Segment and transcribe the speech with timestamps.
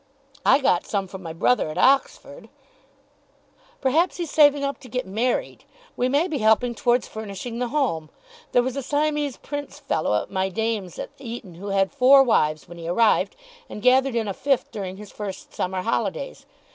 [0.43, 2.49] "I got some from my brother at Oxford."
[3.81, 5.63] "Perhaps he's saving up to get married.
[5.95, 8.09] We may be helping towards furnishing the home.
[8.51, 12.67] There was a Siamese prince fellow at my dame's at Eton who had four wives
[12.67, 13.35] when he arrived,
[13.69, 16.47] and gathered in a fifth during his first summer holidays.